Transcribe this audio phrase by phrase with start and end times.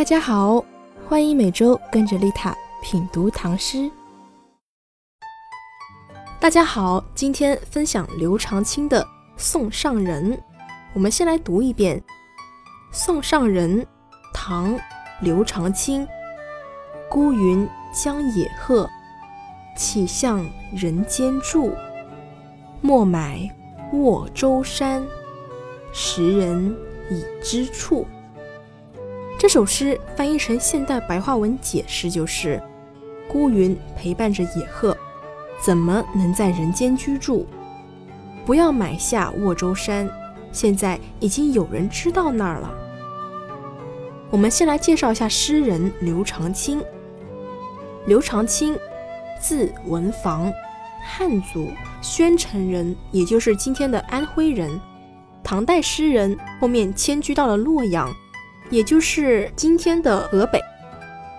[0.00, 0.64] 大家好，
[1.06, 3.90] 欢迎每周跟着丽塔品读唐诗。
[6.40, 9.04] 大家好，今天分享刘长卿的
[9.36, 10.32] 《送上人》，
[10.94, 12.00] 我们先来读一遍
[12.90, 13.82] 《送上人》，
[14.32, 14.74] 唐·
[15.20, 16.08] 刘长卿。
[17.10, 18.88] 孤云将野鹤，
[19.76, 20.42] 岂向
[20.74, 21.74] 人间住？
[22.80, 23.46] 莫买
[23.92, 25.06] 沃洲山，
[25.92, 26.74] 时人
[27.10, 28.06] 已知处。
[29.40, 32.62] 这首诗翻译成现代白话文解释就是：
[33.26, 34.94] 孤云陪伴着野鹤，
[35.64, 37.46] 怎么能在人间居住？
[38.44, 40.06] 不要买下沃州山，
[40.52, 42.70] 现在已经有人知道那儿了。
[44.28, 46.82] 我们先来介绍一下诗人刘长卿。
[48.04, 48.78] 刘长卿，
[49.40, 50.52] 字文房，
[51.02, 51.70] 汉族，
[52.02, 54.78] 宣城人，也就是今天的安徽人。
[55.42, 58.14] 唐代诗人，后面迁居到了洛阳。
[58.70, 60.60] 也就是今天的河北，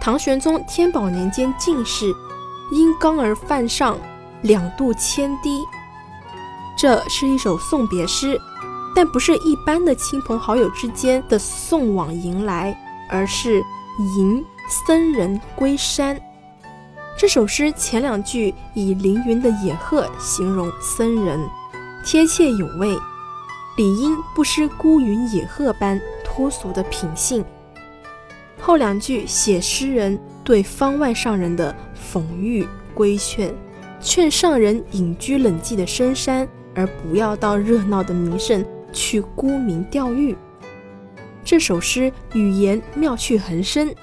[0.00, 2.12] 唐玄宗天宝年间进士，
[2.72, 3.96] 因刚而犯上，
[4.42, 5.62] 两度迁低。
[6.76, 8.36] 这是一首送别诗，
[8.94, 12.76] 但不是一般的亲朋好友之间的送往迎来，
[13.08, 13.62] 而是
[14.16, 16.20] 迎僧人归山。
[17.16, 21.38] 这首诗前两句以凌云的野鹤形容僧人，
[22.04, 22.98] 贴切有味，
[23.76, 26.00] 理应不失孤云野鹤般。
[26.34, 27.44] 脱俗的品性。
[28.58, 33.54] 后两句写诗人对方外上人的讽喻规劝，
[34.00, 40.34] 劝上人隐居冷寂的深山，而不要到热闹的名胜去沽名钓誉。
[41.44, 43.94] 这首诗语言妙趣横生，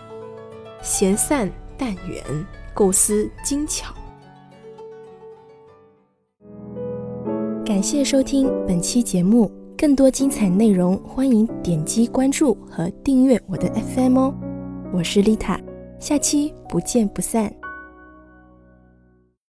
[0.84, 2.24] 闲散淡远，
[2.74, 3.92] 构思精巧。
[7.66, 9.59] 感谢收听本期节目。
[9.80, 14.36] 更多精彩内容，欢迎点击关注和订阅我的 FM 哦。
[14.92, 15.58] 我是丽塔，
[16.02, 17.50] 下期不见不散。